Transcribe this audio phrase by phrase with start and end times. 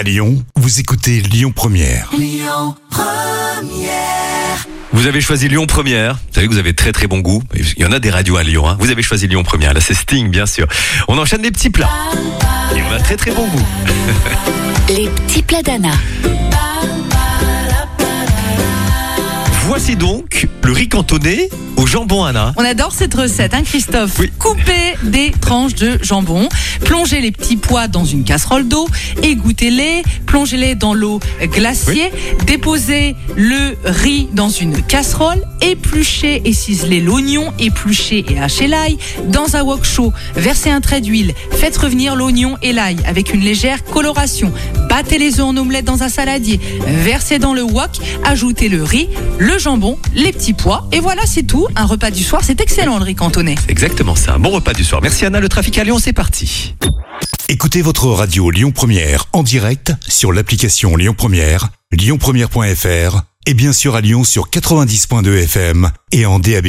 [0.00, 2.08] À Lyon, vous écoutez Lyon Première.
[4.92, 6.14] Vous avez choisi Lyon Première.
[6.14, 7.42] Vous savez que vous avez très très bon goût.
[7.54, 8.66] Il y en a des radios à Lyon.
[8.66, 8.78] hein.
[8.80, 9.74] Vous avez choisi Lyon Première.
[9.74, 10.66] Là, c'est Sting, bien sûr.
[11.06, 11.90] On enchaîne les petits plats.
[12.74, 13.66] Et on a très très bon goût.
[14.88, 15.92] Les petits plats d'Anna.
[19.70, 22.52] Voici donc le riz cantonné au jambon Anna.
[22.56, 24.28] On adore cette recette, hein Christophe Oui.
[24.36, 26.48] Coupez des tranches de jambon,
[26.84, 28.88] plongez les petits pois dans une casserole d'eau,
[29.22, 32.10] égouttez-les, plongez-les dans l'eau glacée,
[32.46, 38.98] déposez le riz dans une casserole, épluchez et ciselez l'oignon, épluchez et hachez l'ail.
[39.28, 43.42] Dans un wok chaud, versez un trait d'huile, faites revenir l'oignon et l'ail avec une
[43.42, 44.52] légère coloration.
[44.90, 47.90] Battez les œufs en omelette dans un saladier, versez dans le wok,
[48.24, 49.08] ajoutez le riz,
[49.38, 51.68] le jambon, les petits pois, et voilà, c'est tout.
[51.76, 53.54] Un repas du soir, c'est excellent le riz cantonné.
[53.68, 54.34] Exactement ça.
[54.34, 55.00] Un bon repas du soir.
[55.00, 55.38] Merci Anna.
[55.38, 56.74] Le trafic à Lyon, c'est parti.
[57.48, 63.94] Écoutez votre radio Lyon Première en direct sur l'application Lyon Première, lyonpremière.fr et bien sûr
[63.96, 66.68] à Lyon sur 90.2 FM et en DAB+.